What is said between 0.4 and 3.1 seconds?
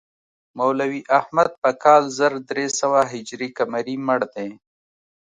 مولوي احمد په کال زر درې سوه